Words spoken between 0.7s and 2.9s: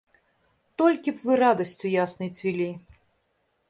Толькі б вы радасцю яснай цвілі.